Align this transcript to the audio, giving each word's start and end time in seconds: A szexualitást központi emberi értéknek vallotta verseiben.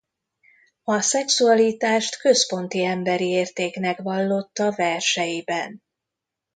A 0.83 1.01
szexualitást 1.01 2.17
központi 2.21 2.83
emberi 2.85 3.27
értéknek 3.29 4.01
vallotta 4.01 4.71
verseiben. 4.75 5.83